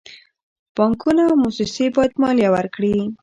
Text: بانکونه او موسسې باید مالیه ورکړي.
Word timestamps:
بانکونه 0.75 1.21
او 1.29 1.35
موسسې 1.43 1.85
باید 1.95 2.13
مالیه 2.21 2.49
ورکړي. 2.55 2.95